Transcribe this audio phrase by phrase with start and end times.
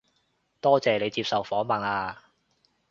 [0.59, 2.25] 多謝你接受訪問啊